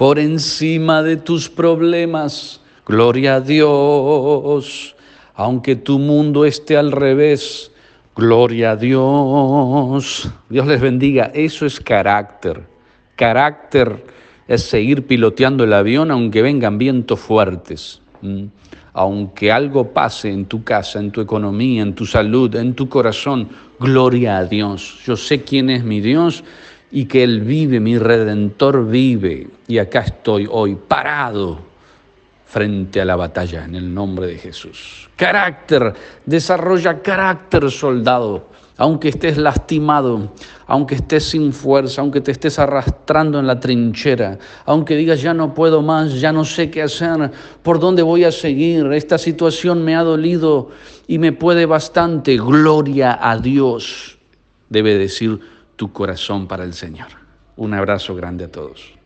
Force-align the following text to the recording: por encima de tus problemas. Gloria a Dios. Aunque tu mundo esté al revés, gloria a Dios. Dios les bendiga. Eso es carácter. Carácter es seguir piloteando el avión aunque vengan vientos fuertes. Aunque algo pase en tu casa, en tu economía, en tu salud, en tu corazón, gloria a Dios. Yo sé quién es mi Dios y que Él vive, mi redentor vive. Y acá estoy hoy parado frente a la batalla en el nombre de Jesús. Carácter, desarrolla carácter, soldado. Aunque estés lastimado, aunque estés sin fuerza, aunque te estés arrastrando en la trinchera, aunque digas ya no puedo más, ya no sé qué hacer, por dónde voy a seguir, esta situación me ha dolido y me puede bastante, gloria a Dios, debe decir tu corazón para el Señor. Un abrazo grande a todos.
por 0.00 0.18
encima 0.18 1.02
de 1.02 1.18
tus 1.18 1.50
problemas. 1.50 2.62
Gloria 2.86 3.34
a 3.34 3.40
Dios. 3.42 4.96
Aunque 5.34 5.76
tu 5.76 5.98
mundo 5.98 6.46
esté 6.46 6.78
al 6.78 6.90
revés, 6.90 7.70
gloria 8.16 8.70
a 8.70 8.76
Dios. 8.76 10.26
Dios 10.48 10.66
les 10.66 10.80
bendiga. 10.80 11.30
Eso 11.34 11.66
es 11.66 11.78
carácter. 11.78 12.62
Carácter 13.14 14.02
es 14.48 14.62
seguir 14.62 15.06
piloteando 15.06 15.64
el 15.64 15.74
avión 15.74 16.10
aunque 16.10 16.40
vengan 16.40 16.78
vientos 16.78 17.20
fuertes. 17.20 18.00
Aunque 18.94 19.52
algo 19.52 19.92
pase 19.92 20.30
en 20.30 20.46
tu 20.46 20.64
casa, 20.64 20.98
en 20.98 21.10
tu 21.10 21.20
economía, 21.20 21.82
en 21.82 21.94
tu 21.94 22.06
salud, 22.06 22.54
en 22.56 22.72
tu 22.72 22.88
corazón, 22.88 23.50
gloria 23.78 24.38
a 24.38 24.46
Dios. 24.46 25.02
Yo 25.04 25.14
sé 25.14 25.42
quién 25.42 25.68
es 25.68 25.84
mi 25.84 26.00
Dios 26.00 26.42
y 26.90 27.06
que 27.06 27.22
Él 27.22 27.40
vive, 27.42 27.80
mi 27.80 27.98
redentor 27.98 28.88
vive. 28.88 29.48
Y 29.68 29.78
acá 29.78 30.00
estoy 30.00 30.48
hoy 30.50 30.76
parado 30.76 31.70
frente 32.46 33.00
a 33.00 33.04
la 33.04 33.14
batalla 33.14 33.64
en 33.64 33.76
el 33.76 33.94
nombre 33.94 34.26
de 34.26 34.36
Jesús. 34.36 35.08
Carácter, 35.14 35.92
desarrolla 36.26 37.00
carácter, 37.00 37.70
soldado. 37.70 38.48
Aunque 38.76 39.10
estés 39.10 39.36
lastimado, 39.36 40.32
aunque 40.66 40.94
estés 40.94 41.24
sin 41.24 41.52
fuerza, 41.52 42.00
aunque 42.00 42.22
te 42.22 42.32
estés 42.32 42.58
arrastrando 42.58 43.38
en 43.38 43.46
la 43.46 43.60
trinchera, 43.60 44.38
aunque 44.64 44.96
digas 44.96 45.20
ya 45.20 45.34
no 45.34 45.52
puedo 45.52 45.82
más, 45.82 46.18
ya 46.18 46.32
no 46.32 46.46
sé 46.46 46.70
qué 46.70 46.82
hacer, 46.82 47.30
por 47.62 47.78
dónde 47.78 48.00
voy 48.00 48.24
a 48.24 48.32
seguir, 48.32 48.90
esta 48.92 49.18
situación 49.18 49.84
me 49.84 49.94
ha 49.94 50.02
dolido 50.02 50.70
y 51.06 51.18
me 51.18 51.32
puede 51.32 51.66
bastante, 51.66 52.38
gloria 52.38 53.18
a 53.20 53.36
Dios, 53.36 54.18
debe 54.70 54.96
decir 54.96 55.40
tu 55.80 55.94
corazón 55.94 56.46
para 56.46 56.64
el 56.64 56.74
Señor. 56.74 57.08
Un 57.56 57.72
abrazo 57.72 58.14
grande 58.14 58.44
a 58.44 58.52
todos. 58.52 58.99